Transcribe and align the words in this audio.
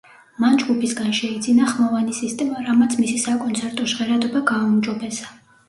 მან 0.43 0.55
ჯგუფისგან 0.61 1.13
შეიძინა 1.17 1.67
ხმოვანი 1.73 2.17
სისტემა, 2.21 2.65
რამაც 2.71 2.97
მისი 3.03 3.21
საკონცერტო 3.27 3.89
ჟღერადობა 3.95 4.45
გააუმჯობესა. 4.51 5.33